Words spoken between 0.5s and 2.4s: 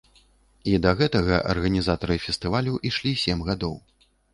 І да гэтага арганізатары